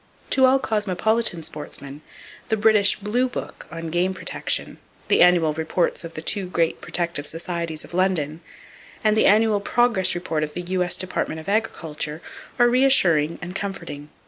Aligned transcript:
To 0.31 0.45
all 0.47 0.57
cosmopolitan 0.57 1.43
sportsmen, 1.43 2.01
the 2.49 2.57
British 2.57 2.95
"Blue 2.95 3.29
Book" 3.29 3.67
on 3.69 3.91
game 3.91 4.15
protection, 4.15 4.79
the 5.09 5.21
annual 5.21 5.53
reports 5.53 6.03
of 6.03 6.15
the 6.15 6.23
two 6.23 6.47
great 6.47 6.81
protective 6.81 7.27
societies 7.27 7.83
of 7.83 7.93
London, 7.93 8.41
and 9.03 9.15
the 9.15 9.27
annual 9.27 9.59
"Progress" 9.59 10.15
report 10.15 10.43
of 10.43 10.55
the 10.55 10.61
U.S. 10.71 10.97
Department 10.97 11.39
of 11.39 11.47
Agriculture 11.47 12.19
are 12.57 12.67
reassuring 12.67 13.37
and 13.43 13.55
comforting. 13.55 14.09